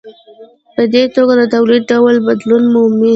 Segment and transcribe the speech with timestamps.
[0.75, 3.09] په دې توګه د تولید ډول بدلون مومي.